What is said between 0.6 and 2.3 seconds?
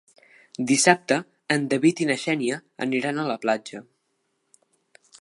Dissabte en David i na